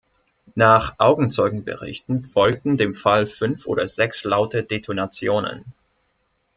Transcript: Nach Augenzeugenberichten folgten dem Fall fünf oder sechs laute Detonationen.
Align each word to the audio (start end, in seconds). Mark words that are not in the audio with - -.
Nach 0.55 0.95
Augenzeugenberichten 0.97 2.23
folgten 2.23 2.75
dem 2.75 2.95
Fall 2.95 3.27
fünf 3.27 3.67
oder 3.67 3.87
sechs 3.87 4.23
laute 4.23 4.63
Detonationen. 4.63 5.63